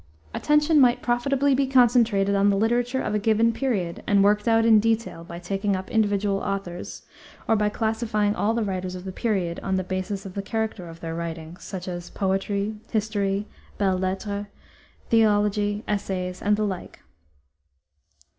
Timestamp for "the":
2.49-2.57, 8.55-8.63, 9.05-9.11, 9.75-9.83, 10.33-10.41, 16.57-16.65